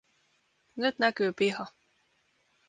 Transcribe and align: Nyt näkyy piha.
Nyt 0.79 0.97
näkyy 0.99 1.31
piha. 1.37 1.65